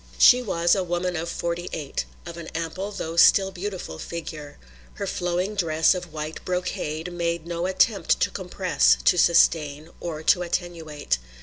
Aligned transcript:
She 0.17 0.41
was 0.41 0.73
a 0.73 0.83
woman 0.83 1.15
of 1.15 1.29
forty 1.29 1.69
eight, 1.71 2.05
of 2.25 2.35
an 2.35 2.47
ample 2.55 2.91
though 2.91 3.17
still 3.17 3.51
beautiful 3.51 3.99
figure. 3.99 4.57
Her 4.95 5.05
flowing 5.05 5.53
dress 5.53 5.93
of 5.93 6.11
white 6.11 6.43
brocade 6.43 7.13
made 7.13 7.45
no 7.45 7.67
attempt 7.67 8.19
to 8.21 8.31
compress, 8.31 8.97
to 9.05 9.15
sustain 9.15 9.91
or 9.99 10.23
to 10.23 10.41
attenuate. 10.41 11.19